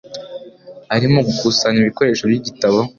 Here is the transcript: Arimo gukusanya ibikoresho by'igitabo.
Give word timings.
Arimo 0.95 1.17
gukusanya 1.27 1.79
ibikoresho 1.81 2.23
by'igitabo. 2.29 2.79